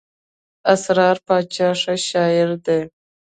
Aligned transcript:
اسرار 0.73 1.17
باچا 1.27 1.69
ښه 1.81 1.95
شاعر 2.07 2.49
دئ. 2.65 2.81